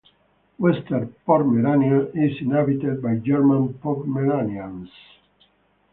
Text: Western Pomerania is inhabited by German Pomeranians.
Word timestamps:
Western 0.57 1.13
Pomerania 1.27 2.07
is 2.15 2.35
inhabited 2.41 3.03
by 3.03 3.17
German 3.17 3.71
Pomeranians. 3.75 4.89